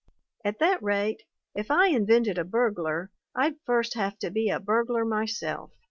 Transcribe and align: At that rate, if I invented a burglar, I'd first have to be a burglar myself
At 0.43 0.57
that 0.57 0.81
rate, 0.81 1.21
if 1.53 1.69
I 1.69 1.89
invented 1.89 2.39
a 2.39 2.43
burglar, 2.43 3.11
I'd 3.35 3.57
first 3.67 3.93
have 3.93 4.17
to 4.17 4.31
be 4.31 4.49
a 4.49 4.59
burglar 4.59 5.05
myself 5.05 5.69